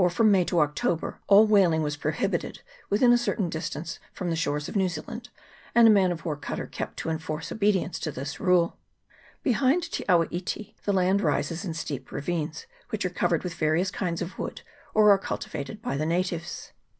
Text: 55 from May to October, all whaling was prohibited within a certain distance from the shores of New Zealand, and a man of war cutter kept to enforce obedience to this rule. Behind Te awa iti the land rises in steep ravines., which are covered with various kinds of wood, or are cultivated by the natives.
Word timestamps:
55 0.01 0.17
from 0.17 0.31
May 0.31 0.43
to 0.45 0.61
October, 0.61 1.19
all 1.27 1.45
whaling 1.45 1.83
was 1.83 1.95
prohibited 1.95 2.63
within 2.89 3.13
a 3.13 3.19
certain 3.19 3.51
distance 3.51 3.99
from 4.11 4.31
the 4.31 4.35
shores 4.35 4.67
of 4.67 4.75
New 4.75 4.89
Zealand, 4.89 5.29
and 5.75 5.87
a 5.87 5.91
man 5.91 6.11
of 6.11 6.25
war 6.25 6.35
cutter 6.35 6.65
kept 6.65 6.97
to 6.97 7.09
enforce 7.11 7.51
obedience 7.51 7.99
to 7.99 8.11
this 8.11 8.39
rule. 8.39 8.77
Behind 9.43 9.83
Te 9.91 10.03
awa 10.09 10.25
iti 10.31 10.75
the 10.85 10.91
land 10.93 11.21
rises 11.21 11.63
in 11.63 11.75
steep 11.75 12.11
ravines., 12.11 12.65
which 12.89 13.05
are 13.05 13.11
covered 13.11 13.43
with 13.43 13.53
various 13.53 13.91
kinds 13.91 14.23
of 14.23 14.39
wood, 14.39 14.63
or 14.95 15.11
are 15.11 15.19
cultivated 15.19 15.83
by 15.83 15.95
the 15.97 16.07
natives. 16.07 16.71